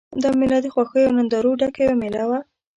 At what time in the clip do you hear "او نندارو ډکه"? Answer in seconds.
1.07-1.81